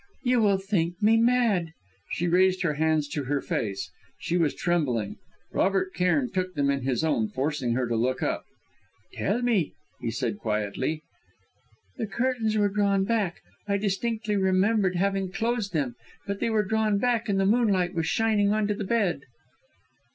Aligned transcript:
You 0.23 0.39
will 0.41 0.57
think 0.57 0.99
me 0.99 1.15
mad!" 1.15 1.73
She 2.09 2.27
raised 2.27 2.63
her 2.63 2.73
hands 2.73 3.07
to 3.09 3.25
her 3.25 3.39
face; 3.39 3.91
she 4.17 4.35
was 4.35 4.55
trembling. 4.55 5.17
Robert 5.53 5.93
Cairn 5.93 6.31
took 6.31 6.55
them 6.55 6.71
in 6.71 6.81
his 6.81 7.03
own, 7.03 7.27
forcing 7.27 7.73
her 7.75 7.87
to 7.87 7.95
look 7.95 8.23
up. 8.23 8.43
"Tell 9.13 9.43
me," 9.43 9.73
he 9.99 10.09
said 10.09 10.39
quietly. 10.39 11.03
"The 11.97 12.07
curtains 12.07 12.57
were 12.57 12.69
drawn 12.69 13.03
back; 13.03 13.41
I 13.67 13.77
distinctly 13.77 14.35
remembered 14.37 14.95
having 14.95 15.31
closed 15.31 15.71
them, 15.71 15.93
but 16.25 16.39
they 16.39 16.49
were 16.49 16.65
drawn 16.65 16.97
back; 16.97 17.29
and 17.29 17.39
the 17.39 17.45
moonlight 17.45 17.93
was 17.93 18.07
shining 18.07 18.51
on 18.51 18.65
to 18.69 18.73
the 18.73 18.83
bed." 18.83 19.21